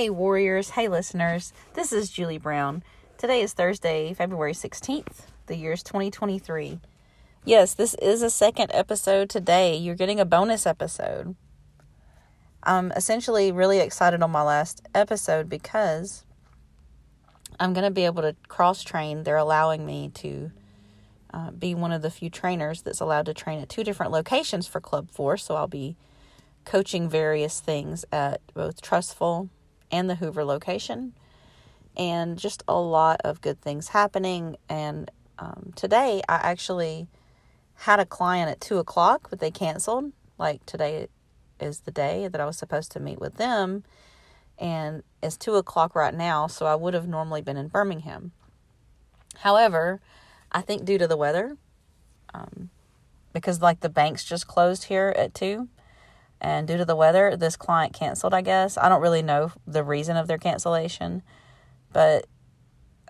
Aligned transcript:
Hey, 0.00 0.08
warriors. 0.08 0.70
Hey, 0.70 0.88
listeners. 0.88 1.52
This 1.74 1.92
is 1.92 2.08
Julie 2.08 2.38
Brown. 2.38 2.82
Today 3.18 3.42
is 3.42 3.52
Thursday, 3.52 4.14
February 4.14 4.54
16th. 4.54 5.26
The 5.44 5.56
year 5.56 5.72
is 5.72 5.82
2023. 5.82 6.80
Yes, 7.44 7.74
this 7.74 7.92
is 8.00 8.22
a 8.22 8.30
second 8.30 8.70
episode 8.72 9.28
today. 9.28 9.76
You're 9.76 9.94
getting 9.94 10.18
a 10.18 10.24
bonus 10.24 10.64
episode. 10.64 11.36
I'm 12.62 12.92
essentially 12.92 13.52
really 13.52 13.78
excited 13.80 14.22
on 14.22 14.30
my 14.30 14.40
last 14.40 14.80
episode 14.94 15.50
because 15.50 16.24
I'm 17.60 17.74
going 17.74 17.84
to 17.84 17.90
be 17.90 18.06
able 18.06 18.22
to 18.22 18.34
cross 18.48 18.82
train. 18.82 19.24
They're 19.24 19.36
allowing 19.36 19.84
me 19.84 20.12
to 20.14 20.50
uh, 21.34 21.50
be 21.50 21.74
one 21.74 21.92
of 21.92 22.00
the 22.00 22.10
few 22.10 22.30
trainers 22.30 22.80
that's 22.80 23.00
allowed 23.00 23.26
to 23.26 23.34
train 23.34 23.60
at 23.60 23.68
two 23.68 23.84
different 23.84 24.12
locations 24.12 24.66
for 24.66 24.80
Club 24.80 25.10
4. 25.10 25.36
So 25.36 25.56
I'll 25.56 25.66
be 25.66 25.94
coaching 26.64 27.06
various 27.06 27.60
things 27.60 28.06
at 28.10 28.40
both 28.54 28.80
Trussville 28.80 29.50
and 29.90 30.08
the 30.08 30.16
Hoover 30.16 30.44
location, 30.44 31.14
and 31.96 32.38
just 32.38 32.62
a 32.68 32.78
lot 32.78 33.20
of 33.24 33.40
good 33.40 33.60
things 33.60 33.88
happening. 33.88 34.56
And 34.68 35.10
um, 35.38 35.72
today, 35.76 36.22
I 36.28 36.36
actually 36.36 37.08
had 37.74 37.98
a 37.98 38.06
client 38.06 38.50
at 38.50 38.60
two 38.60 38.78
o'clock, 38.78 39.28
but 39.30 39.40
they 39.40 39.50
canceled. 39.50 40.12
Like 40.38 40.64
today 40.66 41.08
is 41.58 41.80
the 41.80 41.90
day 41.90 42.28
that 42.28 42.40
I 42.40 42.46
was 42.46 42.56
supposed 42.56 42.92
to 42.92 43.00
meet 43.00 43.20
with 43.20 43.36
them, 43.36 43.84
and 44.58 45.02
it's 45.22 45.36
two 45.36 45.56
o'clock 45.56 45.94
right 45.94 46.14
now, 46.14 46.46
so 46.46 46.66
I 46.66 46.74
would 46.74 46.94
have 46.94 47.08
normally 47.08 47.42
been 47.42 47.56
in 47.56 47.68
Birmingham. 47.68 48.32
However, 49.38 50.00
I 50.52 50.60
think 50.60 50.84
due 50.84 50.98
to 50.98 51.06
the 51.06 51.16
weather, 51.16 51.56
um, 52.34 52.70
because 53.32 53.62
like 53.62 53.80
the 53.80 53.88
banks 53.88 54.24
just 54.24 54.46
closed 54.46 54.84
here 54.84 55.14
at 55.16 55.34
two, 55.34 55.68
and 56.40 56.66
due 56.66 56.76
to 56.76 56.84
the 56.84 56.96
weather, 56.96 57.36
this 57.36 57.56
client 57.56 57.92
canceled, 57.92 58.34
I 58.34 58.40
guess. 58.40 58.78
I 58.78 58.88
don't 58.88 59.02
really 59.02 59.22
know 59.22 59.52
the 59.66 59.84
reason 59.84 60.16
of 60.16 60.26
their 60.26 60.38
cancellation, 60.38 61.22
but 61.92 62.26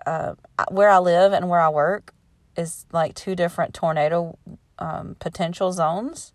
uh, 0.05 0.35
where 0.69 0.89
I 0.89 0.99
live 0.99 1.33
and 1.33 1.49
where 1.49 1.61
I 1.61 1.69
work 1.69 2.13
is 2.57 2.85
like 2.91 3.15
two 3.15 3.35
different 3.35 3.73
tornado 3.73 4.37
um, 4.79 5.15
potential 5.19 5.71
zones. 5.71 6.33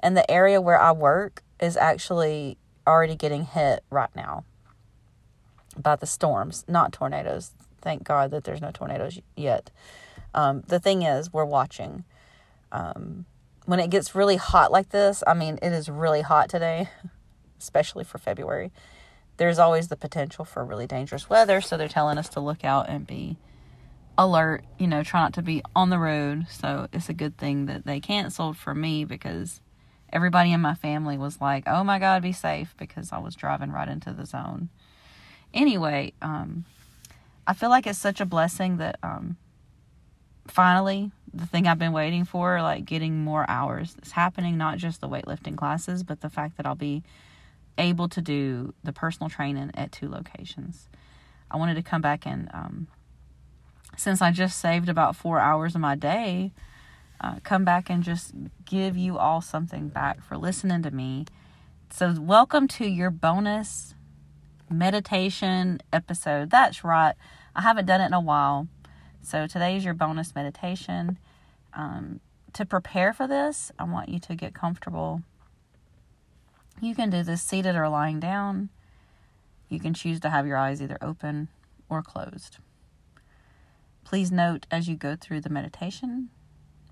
And 0.00 0.16
the 0.16 0.28
area 0.30 0.60
where 0.60 0.78
I 0.78 0.92
work 0.92 1.42
is 1.60 1.76
actually 1.76 2.58
already 2.86 3.14
getting 3.14 3.44
hit 3.44 3.84
right 3.90 4.14
now 4.14 4.44
by 5.76 5.96
the 5.96 6.06
storms, 6.06 6.64
not 6.68 6.92
tornadoes. 6.92 7.52
Thank 7.80 8.04
God 8.04 8.30
that 8.30 8.44
there's 8.44 8.60
no 8.60 8.70
tornadoes 8.72 9.20
yet. 9.36 9.70
Um, 10.34 10.62
the 10.66 10.80
thing 10.80 11.02
is, 11.02 11.32
we're 11.32 11.44
watching. 11.44 12.04
Um, 12.72 13.26
when 13.66 13.80
it 13.80 13.90
gets 13.90 14.14
really 14.14 14.36
hot 14.36 14.70
like 14.70 14.90
this, 14.90 15.22
I 15.26 15.34
mean, 15.34 15.58
it 15.62 15.72
is 15.72 15.88
really 15.88 16.22
hot 16.22 16.48
today, 16.48 16.88
especially 17.58 18.04
for 18.04 18.18
February. 18.18 18.72
There's 19.36 19.58
always 19.58 19.88
the 19.88 19.96
potential 19.96 20.44
for 20.44 20.64
really 20.64 20.86
dangerous 20.86 21.28
weather, 21.28 21.60
so 21.60 21.76
they're 21.76 21.88
telling 21.88 22.18
us 22.18 22.28
to 22.30 22.40
look 22.40 22.64
out 22.64 22.88
and 22.88 23.06
be 23.06 23.36
alert, 24.16 24.64
you 24.78 24.86
know, 24.86 25.02
try 25.02 25.20
not 25.20 25.32
to 25.34 25.42
be 25.42 25.62
on 25.74 25.90
the 25.90 25.98
road. 25.98 26.46
So 26.48 26.88
it's 26.92 27.08
a 27.08 27.14
good 27.14 27.36
thing 27.36 27.66
that 27.66 27.84
they 27.84 28.00
canceled 28.00 28.56
for 28.56 28.74
me 28.74 29.04
because 29.04 29.60
everybody 30.12 30.52
in 30.52 30.60
my 30.60 30.74
family 30.74 31.18
was 31.18 31.40
like, 31.40 31.64
"Oh 31.66 31.82
my 31.82 31.98
god, 31.98 32.22
be 32.22 32.32
safe" 32.32 32.74
because 32.78 33.12
I 33.12 33.18
was 33.18 33.34
driving 33.34 33.72
right 33.72 33.88
into 33.88 34.12
the 34.12 34.26
zone. 34.26 34.68
Anyway, 35.52 36.12
um 36.22 36.64
I 37.46 37.54
feel 37.54 37.70
like 37.70 37.86
it's 37.86 37.98
such 37.98 38.20
a 38.20 38.26
blessing 38.26 38.76
that 38.76 38.98
um 39.02 39.36
finally 40.46 41.10
the 41.34 41.46
thing 41.46 41.66
I've 41.66 41.78
been 41.78 41.92
waiting 41.92 42.24
for, 42.24 42.62
like 42.62 42.84
getting 42.84 43.24
more 43.24 43.44
hours. 43.48 43.96
It's 43.98 44.12
happening, 44.12 44.56
not 44.56 44.78
just 44.78 45.00
the 45.00 45.08
weightlifting 45.08 45.56
classes, 45.56 46.02
but 46.02 46.20
the 46.20 46.30
fact 46.30 46.56
that 46.56 46.66
I'll 46.66 46.74
be 46.74 47.02
able 47.76 48.08
to 48.08 48.20
do 48.22 48.72
the 48.84 48.92
personal 48.92 49.28
training 49.28 49.72
at 49.74 49.90
two 49.90 50.08
locations. 50.08 50.88
I 51.50 51.56
wanted 51.56 51.74
to 51.74 51.82
come 51.82 52.00
back 52.00 52.26
and, 52.26 52.48
um, 52.54 52.86
since 53.96 54.22
I 54.22 54.30
just 54.30 54.58
saved 54.60 54.88
about 54.88 55.16
four 55.16 55.40
hours 55.40 55.74
of 55.74 55.80
my 55.80 55.94
day, 55.94 56.52
uh, 57.20 57.36
come 57.42 57.64
back 57.64 57.90
and 57.90 58.02
just 58.02 58.32
give 58.64 58.96
you 58.96 59.18
all 59.18 59.40
something 59.40 59.88
back 59.88 60.22
for 60.22 60.36
listening 60.36 60.82
to 60.82 60.90
me. 60.90 61.26
So, 61.90 62.14
welcome 62.20 62.66
to 62.68 62.86
your 62.86 63.10
bonus 63.10 63.94
meditation 64.68 65.80
episode. 65.92 66.50
That's 66.50 66.82
right. 66.82 67.14
I 67.54 67.62
haven't 67.62 67.86
done 67.86 68.00
it 68.00 68.06
in 68.06 68.12
a 68.12 68.20
while. 68.20 68.68
So 69.24 69.46
today 69.46 69.74
is 69.74 69.86
your 69.86 69.94
bonus 69.94 70.34
meditation. 70.34 71.18
Um, 71.72 72.20
to 72.52 72.66
prepare 72.66 73.14
for 73.14 73.26
this, 73.26 73.72
I 73.78 73.84
want 73.84 74.10
you 74.10 74.18
to 74.18 74.34
get 74.34 74.52
comfortable. 74.52 75.22
You 76.82 76.94
can 76.94 77.08
do 77.08 77.22
this 77.22 77.40
seated 77.40 77.74
or 77.74 77.88
lying 77.88 78.20
down. 78.20 78.68
You 79.70 79.80
can 79.80 79.94
choose 79.94 80.20
to 80.20 80.30
have 80.30 80.46
your 80.46 80.58
eyes 80.58 80.82
either 80.82 80.98
open 81.00 81.48
or 81.88 82.02
closed. 82.02 82.58
Please 84.04 84.30
note 84.30 84.66
as 84.70 84.88
you 84.88 84.94
go 84.94 85.16
through 85.16 85.40
the 85.40 85.48
meditation, 85.48 86.28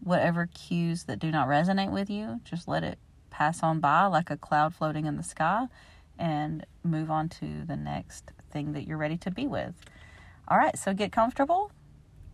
whatever 0.02 0.46
cues 0.46 1.04
that 1.04 1.18
do 1.18 1.30
not 1.30 1.48
resonate 1.48 1.92
with 1.92 2.08
you, 2.08 2.40
just 2.44 2.66
let 2.66 2.82
it 2.82 2.98
pass 3.28 3.62
on 3.62 3.78
by 3.78 4.06
like 4.06 4.30
a 4.30 4.38
cloud 4.38 4.74
floating 4.74 5.04
in 5.04 5.18
the 5.18 5.22
sky 5.22 5.66
and 6.18 6.64
move 6.82 7.10
on 7.10 7.28
to 7.28 7.66
the 7.66 7.76
next 7.76 8.32
thing 8.50 8.72
that 8.72 8.86
you're 8.86 8.96
ready 8.96 9.18
to 9.18 9.30
be 9.30 9.46
with. 9.46 9.74
All 10.48 10.56
right, 10.56 10.78
so 10.78 10.94
get 10.94 11.12
comfortable 11.12 11.70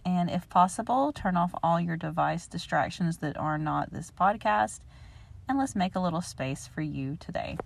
and 0.05 0.31
if 0.31 0.49
possible, 0.49 1.13
turn 1.13 1.37
off 1.37 1.55
all 1.63 1.81
your 1.81 1.97
device 1.97 2.47
distractions 2.47 3.19
that 3.19 3.37
are 3.37 3.59
not 3.59 3.93
this 3.93 4.11
podcast. 4.11 4.81
And 5.49 5.59
let's 5.59 5.77
make 5.77 5.95
a 5.95 6.01
little 6.01 6.21
space 6.21 6.67
for 6.67 6.83
you 6.83 7.17
today. 7.19 7.57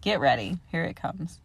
Get 0.00 0.20
ready. 0.20 0.58
Here 0.66 0.84
it 0.84 0.96
comes. 0.96 1.40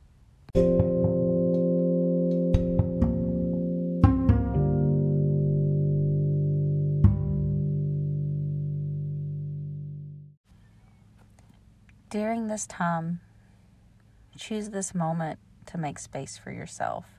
During 12.10 12.48
this 12.48 12.66
time, 12.66 13.20
choose 14.38 14.70
this 14.70 14.96
moment 14.96 15.40
to 15.68 15.78
make 15.78 16.00
space 16.00 16.38
for 16.38 16.52
yourself 16.52 17.17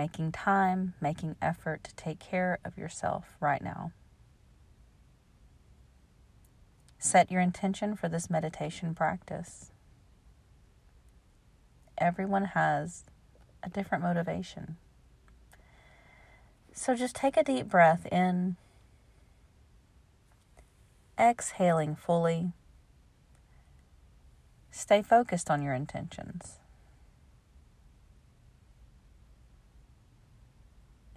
making 0.00 0.32
time, 0.32 0.94
making 0.98 1.36
effort 1.42 1.84
to 1.84 1.94
take 1.94 2.18
care 2.18 2.58
of 2.64 2.78
yourself 2.78 3.36
right 3.38 3.60
now. 3.60 3.92
Set 6.98 7.30
your 7.30 7.42
intention 7.42 7.94
for 7.94 8.08
this 8.08 8.30
meditation 8.30 8.94
practice. 8.94 9.72
Everyone 11.98 12.46
has 12.46 13.04
a 13.62 13.68
different 13.68 14.02
motivation. 14.02 14.78
So 16.72 16.94
just 16.94 17.14
take 17.14 17.36
a 17.36 17.44
deep 17.44 17.68
breath 17.68 18.06
in, 18.06 18.56
exhaling 21.18 21.94
fully. 21.94 22.52
Stay 24.70 25.02
focused 25.02 25.50
on 25.50 25.60
your 25.60 25.74
intentions. 25.74 26.59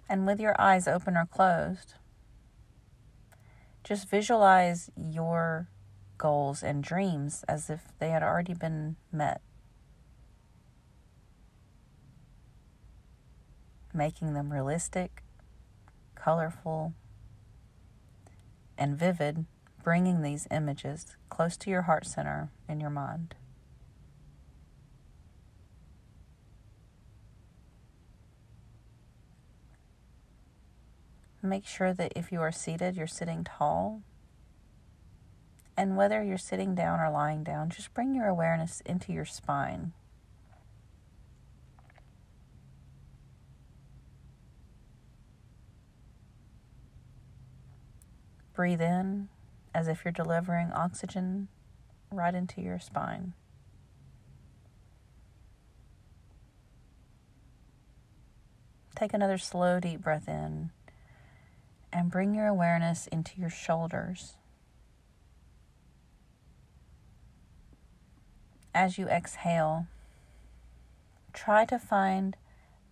And 0.08 0.26
with 0.26 0.40
your 0.40 0.54
eyes 0.60 0.86
open 0.86 1.16
or 1.16 1.26
closed, 1.26 1.94
just 3.82 4.08
visualize 4.08 4.90
your 4.96 5.68
goals 6.18 6.62
and 6.62 6.82
dreams 6.82 7.44
as 7.48 7.68
if 7.68 7.82
they 7.98 8.10
had 8.10 8.22
already 8.22 8.54
been 8.54 8.96
met. 9.12 9.40
Making 13.92 14.34
them 14.34 14.52
realistic, 14.52 15.22
colorful, 16.14 16.94
and 18.76 18.98
vivid, 18.98 19.44
bringing 19.82 20.22
these 20.22 20.48
images 20.50 21.16
close 21.28 21.56
to 21.58 21.70
your 21.70 21.82
heart 21.82 22.06
center 22.06 22.50
in 22.68 22.80
your 22.80 22.90
mind. 22.90 23.34
Make 31.44 31.66
sure 31.66 31.92
that 31.92 32.14
if 32.16 32.32
you 32.32 32.40
are 32.40 32.50
seated, 32.50 32.96
you're 32.96 33.06
sitting 33.06 33.44
tall. 33.44 34.00
And 35.76 35.94
whether 35.94 36.24
you're 36.24 36.38
sitting 36.38 36.74
down 36.74 37.00
or 37.00 37.10
lying 37.10 37.44
down, 37.44 37.68
just 37.68 37.92
bring 37.92 38.14
your 38.14 38.28
awareness 38.28 38.80
into 38.86 39.12
your 39.12 39.26
spine. 39.26 39.92
Breathe 48.54 48.80
in 48.80 49.28
as 49.74 49.86
if 49.86 50.02
you're 50.02 50.12
delivering 50.12 50.72
oxygen 50.72 51.48
right 52.10 52.34
into 52.34 52.62
your 52.62 52.78
spine. 52.78 53.34
Take 58.96 59.12
another 59.12 59.36
slow, 59.36 59.78
deep 59.78 60.00
breath 60.00 60.26
in 60.26 60.70
and 61.94 62.10
bring 62.10 62.34
your 62.34 62.48
awareness 62.48 63.06
into 63.06 63.40
your 63.40 63.48
shoulders. 63.48 64.34
As 68.74 68.98
you 68.98 69.06
exhale, 69.06 69.86
try 71.32 71.64
to 71.66 71.78
find 71.78 72.36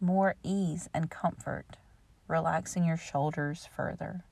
more 0.00 0.36
ease 0.44 0.88
and 0.94 1.10
comfort, 1.10 1.78
relaxing 2.28 2.84
your 2.84 2.96
shoulders 2.96 3.68
further. 3.76 4.22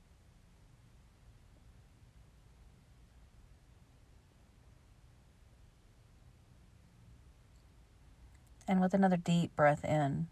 And 8.65 8.79
with 8.79 8.93
another 8.93 9.17
deep 9.17 9.53
breath 9.57 9.83
in, 9.83 10.27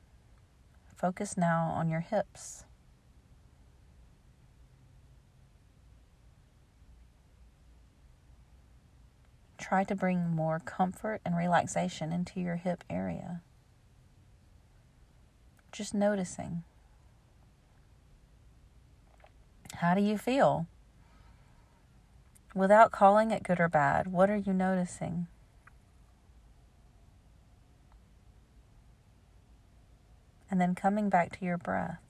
focus 0.96 1.36
now 1.36 1.74
on 1.76 1.90
your 1.90 2.00
hips. 2.00 2.64
Try 9.70 9.84
to 9.84 9.96
bring 9.96 10.32
more 10.36 10.58
comfort 10.58 11.22
and 11.24 11.38
relaxation 11.38 12.12
into 12.12 12.40
your 12.40 12.56
hip 12.56 12.84
area. 12.90 13.42
Just 15.72 15.94
noticing. 15.94 16.64
How 19.76 19.94
do 19.94 20.02
you 20.02 20.18
feel? 20.18 20.66
Without 22.56 22.92
calling 22.92 23.30
it 23.30 23.44
good 23.44 23.60
or 23.60 23.70
bad, 23.70 24.08
what 24.12 24.32
are 24.32 24.38
you 24.38 24.54
noticing? 24.54 25.28
And 30.50 30.60
then 30.60 30.74
coming 30.74 31.10
back 31.10 31.38
to 31.38 31.46
your 31.46 31.60
breath. 31.60 32.09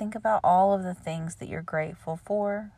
Think 0.00 0.14
about 0.14 0.40
all 0.42 0.72
of 0.72 0.82
the 0.82 0.94
things 0.94 1.34
that 1.34 1.48
you're 1.50 1.60
grateful 1.60 2.18
for. 2.24 2.72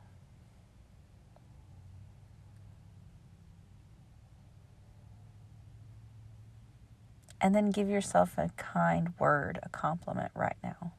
And 7.40 7.54
then 7.54 7.70
give 7.70 7.88
yourself 7.88 8.36
a 8.36 8.50
kind 8.56 9.10
word, 9.20 9.60
a 9.62 9.68
compliment 9.68 10.32
right 10.34 10.56
now. 10.64 10.94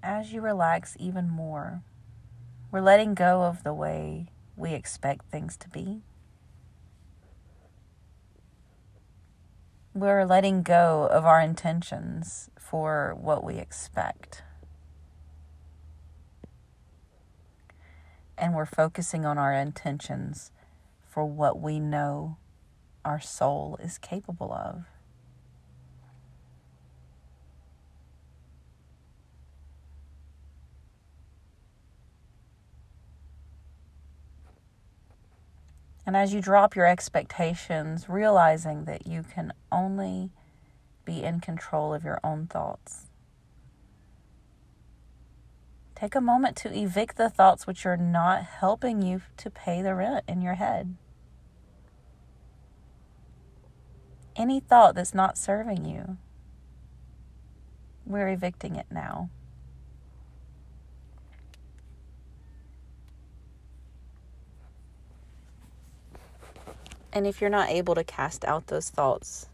As 0.00 0.32
you 0.32 0.40
relax 0.40 0.96
even 1.00 1.28
more, 1.28 1.82
we're 2.70 2.80
letting 2.80 3.14
go 3.14 3.42
of 3.42 3.64
the 3.64 3.74
way 3.74 4.28
we 4.56 4.72
expect 4.72 5.30
things 5.30 5.56
to 5.58 5.68
be. 5.68 6.00
We're 9.94 10.24
letting 10.24 10.62
go 10.62 11.08
of 11.10 11.24
our 11.24 11.40
intentions 11.40 12.50
for 12.58 13.16
what 13.18 13.44
we 13.44 13.56
expect. 13.56 14.42
And 18.36 18.54
we're 18.54 18.66
focusing 18.66 19.24
on 19.24 19.38
our 19.38 19.52
intentions 19.52 20.50
for 21.08 21.24
what 21.24 21.60
we 21.60 21.80
know 21.80 22.36
our 23.04 23.20
soul 23.20 23.78
is 23.82 23.96
capable 23.96 24.52
of. 24.52 24.84
And 36.06 36.16
as 36.16 36.32
you 36.32 36.40
drop 36.40 36.76
your 36.76 36.86
expectations, 36.86 38.08
realizing 38.08 38.84
that 38.84 39.08
you 39.08 39.24
can 39.24 39.52
only 39.72 40.30
be 41.04 41.24
in 41.24 41.40
control 41.40 41.92
of 41.92 42.04
your 42.04 42.20
own 42.22 42.46
thoughts. 42.46 43.06
Take 45.96 46.14
a 46.14 46.20
moment 46.20 46.56
to 46.58 46.72
evict 46.72 47.16
the 47.16 47.30
thoughts 47.30 47.66
which 47.66 47.84
are 47.86 47.96
not 47.96 48.44
helping 48.44 49.02
you 49.02 49.22
to 49.38 49.50
pay 49.50 49.82
the 49.82 49.94
rent 49.94 50.24
in 50.28 50.42
your 50.42 50.54
head. 50.54 50.94
Any 54.36 54.60
thought 54.60 54.94
that's 54.94 55.14
not 55.14 55.38
serving 55.38 55.86
you, 55.86 56.18
we're 58.04 58.28
evicting 58.28 58.76
it 58.76 58.86
now. 58.90 59.30
And 67.16 67.26
if 67.26 67.40
you're 67.40 67.48
not 67.48 67.70
able 67.70 67.94
to 67.94 68.04
cast 68.04 68.44
out 68.44 68.66
those 68.66 68.90
thoughts, 68.90 69.48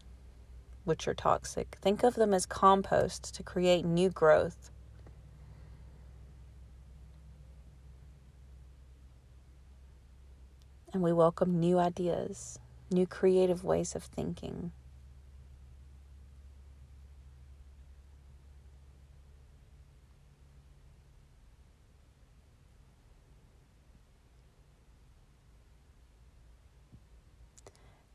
which 0.83 1.07
are 1.07 1.13
toxic, 1.13 1.77
think 1.81 2.03
of 2.03 2.15
them 2.15 2.33
as 2.33 2.45
compost 2.45 3.33
to 3.35 3.41
create 3.41 3.85
new 3.85 4.09
growth. 4.09 4.69
And 10.91 11.01
we 11.01 11.13
welcome 11.13 11.57
new 11.61 11.79
ideas, 11.79 12.59
new 12.91 13.07
creative 13.07 13.63
ways 13.63 13.95
of 13.95 14.03
thinking. 14.03 14.73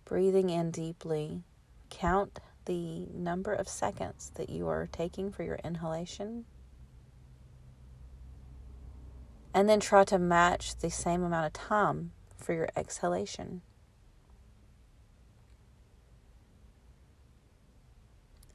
Breathing 0.08 0.49
in 0.49 0.70
deeply, 0.70 1.43
count 1.90 2.40
the 2.64 3.06
number 3.14 3.52
of 3.52 3.69
seconds 3.69 4.32
that 4.37 4.49
you 4.49 4.66
are 4.66 4.88
taking 4.90 5.31
for 5.31 5.43
your 5.43 5.58
inhalation. 5.62 6.46
And 9.52 9.69
then 9.69 9.81
try 9.81 10.05
to 10.05 10.19
match 10.19 10.76
the 10.76 10.90
same 10.90 11.22
amount 11.22 11.46
of 11.46 11.52
time 11.52 12.12
for 12.38 12.55
your 12.55 12.69
exhalation. 12.75 13.60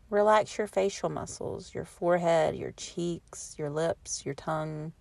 Relax 0.10 0.58
your 0.58 0.68
facial 0.68 1.10
muscles, 1.10 1.74
your 1.74 1.86
forehead, 1.86 2.56
your 2.56 2.72
cheeks, 2.72 3.56
your 3.58 3.70
lips, 3.70 4.26
your 4.26 4.36
tongue. 4.36 4.94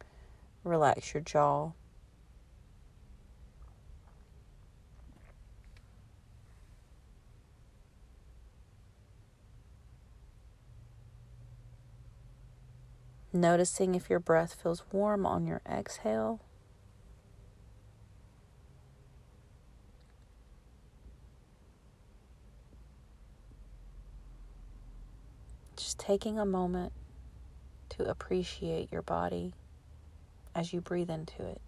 Relax 0.65 1.15
your 1.15 1.23
jaw. 1.23 1.73
Noticing 13.33 13.95
if 13.95 14.11
your 14.11 14.21
breath 14.21 14.57
feels 14.63 14.85
warm 14.93 15.25
on 15.25 15.47
your 15.47 15.63
exhale. 15.67 16.41
Just 25.77 25.99
taking 25.99 26.39
a 26.39 26.45
moment 26.45 26.93
to 27.91 28.05
appreciate 28.09 28.93
your 28.93 29.03
body 29.03 29.55
as 30.55 30.73
you 30.73 30.81
breathe 30.83 31.11
into 31.11 31.47
it. 31.47 31.61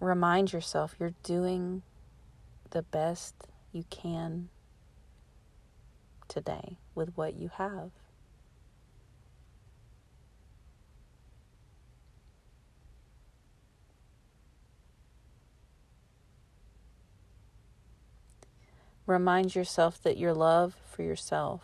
Remind 0.00 0.52
yourself 0.52 0.96
you're 1.00 1.14
doing 1.22 1.82
the 2.70 2.82
best 2.82 3.34
you 3.74 3.84
can 3.90 4.48
today 6.28 6.78
with 6.94 7.16
what 7.16 7.34
you 7.34 7.50
have. 7.56 7.90
Remind 19.06 19.54
yourself 19.54 20.02
that 20.02 20.16
your 20.16 20.32
love 20.32 20.76
for 20.90 21.02
yourself 21.02 21.60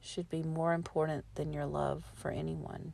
should 0.00 0.28
be 0.28 0.42
more 0.42 0.72
important 0.72 1.24
than 1.36 1.52
your 1.52 1.66
love 1.66 2.04
for 2.14 2.30
anyone. 2.32 2.92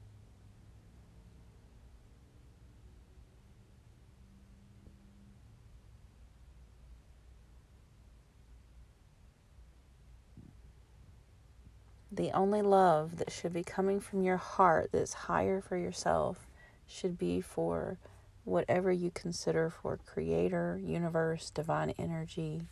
The 12.16 12.32
only 12.32 12.62
love 12.62 13.18
that 13.18 13.30
should 13.30 13.52
be 13.52 13.62
coming 13.62 14.00
from 14.00 14.22
your 14.22 14.38
heart 14.38 14.88
that's 14.90 15.12
higher 15.12 15.60
for 15.60 15.76
yourself 15.76 16.46
should 16.86 17.18
be 17.18 17.42
for 17.42 17.98
whatever 18.44 18.90
you 18.90 19.10
consider 19.10 19.68
for 19.68 19.98
creator, 19.98 20.80
universe, 20.82 21.50
divine 21.50 21.92
energy. 21.98 22.62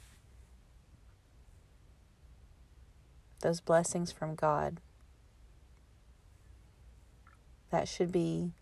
Those 3.43 3.61
blessings 3.61 4.11
from 4.11 4.35
God. 4.35 4.81
That 7.71 7.87
should 7.87 8.11
be 8.11 8.53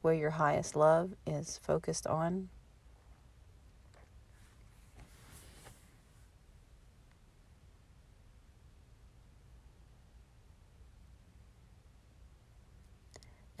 where 0.00 0.14
your 0.14 0.30
highest 0.30 0.74
love 0.74 1.12
is 1.24 1.60
focused 1.62 2.08
on. 2.08 2.48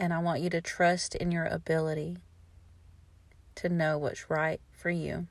And 0.02 0.12
I 0.12 0.18
want 0.18 0.40
you 0.40 0.50
to 0.50 0.60
trust 0.60 1.14
in 1.14 1.30
your 1.30 1.44
ability 1.44 2.16
to 3.54 3.68
know 3.68 3.98
what's 3.98 4.28
right 4.28 4.60
for 4.72 4.90
you. 4.90 5.28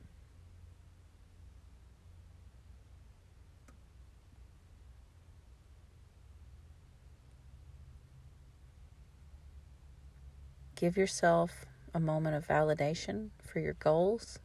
Give 10.77 10.95
yourself 10.95 11.65
a 11.93 11.99
moment 11.99 12.37
of 12.37 12.47
validation 12.47 13.31
for 13.43 13.59
your 13.59 13.73
goals. 13.73 14.39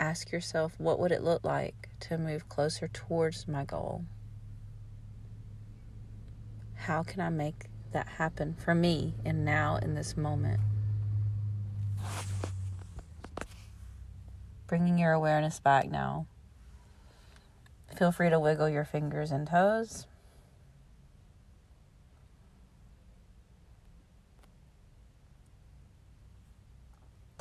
Ask 0.00 0.32
yourself, 0.32 0.74
what 0.78 0.98
would 0.98 1.12
it 1.12 1.22
look 1.22 1.44
like 1.44 1.90
to 2.00 2.18
move 2.18 2.48
closer 2.48 2.88
towards 2.88 3.46
my 3.46 3.64
goal? 3.64 4.04
How 6.74 7.04
can 7.04 7.20
I 7.20 7.28
make 7.28 7.66
that 7.92 8.08
happen 8.08 8.56
for 8.58 8.74
me 8.74 9.14
and 9.24 9.44
now 9.44 9.76
in 9.76 9.94
this 9.94 10.16
moment? 10.16 10.60
Bringing 14.66 14.98
your 14.98 15.12
awareness 15.12 15.60
back 15.60 15.88
now 15.88 16.26
Feel 17.96 18.12
free 18.12 18.30
to 18.30 18.40
wiggle 18.40 18.68
your 18.68 18.84
fingers 18.84 19.30
and 19.30 19.46
toes. 19.46 20.06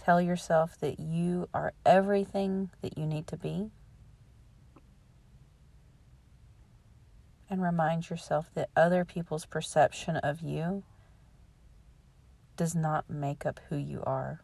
Tell 0.09 0.19
yourself 0.19 0.75
that 0.79 0.99
you 0.99 1.47
are 1.53 1.71
everything 1.85 2.71
that 2.81 2.97
you 2.97 3.05
need 3.05 3.27
to 3.27 3.37
be. 3.37 3.69
And 7.47 7.61
remind 7.61 8.09
yourself 8.09 8.49
that 8.55 8.71
other 8.75 9.05
people's 9.05 9.45
perception 9.45 10.17
of 10.17 10.41
you 10.41 10.81
does 12.57 12.73
not 12.73 13.07
make 13.07 13.45
up 13.45 13.59
who 13.69 13.75
you 13.77 14.01
are. 14.03 14.41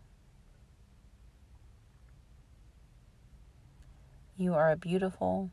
You 4.37 4.53
are 4.53 4.69
a 4.69 4.77
beautiful, 4.77 5.49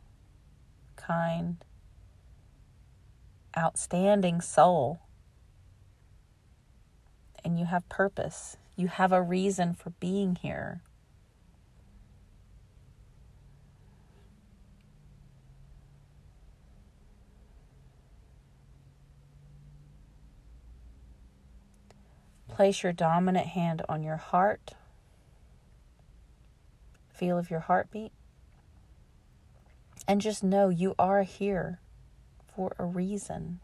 kind, 0.97 1.57
outstanding 3.57 4.43
soul. 4.43 5.01
And 7.43 7.59
you 7.59 7.65
have 7.65 7.89
purpose. 7.89 8.59
You 8.77 8.89
have 8.89 9.13
a 9.13 9.23
reason 9.23 9.75
for 9.75 9.91
being 9.91 10.37
here. 10.37 10.81
Place 22.49 22.83
your 22.83 22.93
dominant 22.93 23.47
hand 23.47 23.83
on 23.89 24.03
your 24.03 24.19
heart. 24.19 24.73
Feel 27.09 27.39
of 27.39 27.51
your 27.51 27.61
heartbeat. 27.61 28.13
And 30.07 30.21
just 30.21 30.43
know 30.43 30.69
you 30.69 30.95
are 30.99 31.23
here 31.23 31.81
for 32.55 32.75
a 32.79 32.85
reason. 32.85 33.61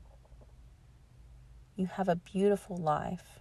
You 1.76 1.86
have 1.86 2.08
a 2.08 2.16
beautiful 2.16 2.76
life. 2.76 3.37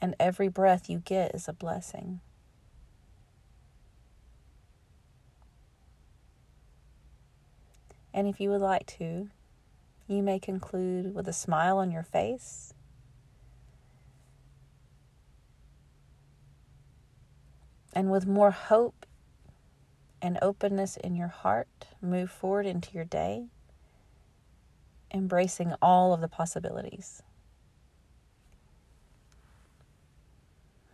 And 0.00 0.14
every 0.20 0.48
breath 0.48 0.88
you 0.88 0.98
get 0.98 1.34
is 1.34 1.48
a 1.48 1.52
blessing. 1.52 2.20
And 8.14 8.26
if 8.26 8.40
you 8.40 8.50
would 8.50 8.60
like 8.60 8.86
to, 8.98 9.28
you 10.06 10.22
may 10.22 10.38
conclude 10.38 11.14
with 11.14 11.28
a 11.28 11.32
smile 11.32 11.78
on 11.78 11.90
your 11.90 12.02
face 12.02 12.72
And 17.98 18.12
with 18.12 18.28
more 18.28 18.52
hope 18.52 19.06
and 20.22 20.38
openness 20.40 20.96
in 20.96 21.16
your 21.16 21.26
heart, 21.26 21.86
move 22.00 22.30
forward 22.30 22.64
into 22.64 22.92
your 22.92 23.04
day, 23.04 23.46
embracing 25.12 25.74
all 25.82 26.12
of 26.12 26.20
the 26.20 26.28
possibilities. 26.28 27.24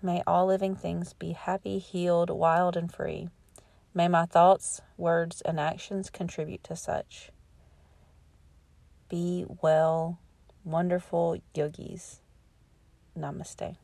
May 0.05 0.23
all 0.27 0.45
living 0.45 0.77
things 0.77 1.15
be 1.15 1.33
happy, 1.33 1.79
healed, 1.79 2.29
wild, 2.29 2.77
and 2.77 2.93
free. 2.93 3.31
May 3.95 4.07
my 4.07 4.27
thoughts, 4.27 4.83
words, 4.99 5.41
and 5.41 5.59
actions 5.59 6.11
contribute 6.11 6.63
to 6.65 6.77
such. 6.77 7.31
Be 9.09 9.47
well, 9.63 10.19
wonderful 10.63 11.39
yogis. 11.55 12.21
Namaste. 13.19 13.77